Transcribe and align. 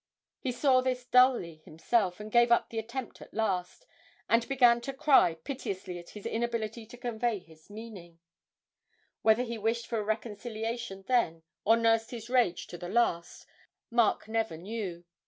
He 0.39 0.51
saw 0.51 0.81
this 0.81 1.05
dully 1.05 1.61
himself, 1.63 2.19
and 2.19 2.31
gave 2.31 2.51
up 2.51 2.71
the 2.71 2.79
attempt 2.79 3.21
at 3.21 3.35
last, 3.35 3.85
and 4.27 4.47
began 4.49 4.81
to 4.81 4.93
cry 4.95 5.35
piteously 5.35 5.99
at 5.99 6.09
his 6.17 6.25
inability 6.25 6.87
to 6.87 6.97
convey 6.97 7.37
his 7.37 7.69
meaning; 7.69 8.17
whether 9.21 9.43
he 9.43 9.59
wished 9.59 9.85
for 9.85 9.99
a 9.99 10.03
reconciliation 10.03 11.03
then 11.07 11.43
or 11.65 11.77
nursed 11.77 12.09
his 12.09 12.31
rage 12.31 12.65
to 12.65 12.79
the 12.79 12.89
last, 12.89 13.45
Mark 13.91 14.27
never 14.27 14.57
knew. 14.57 15.05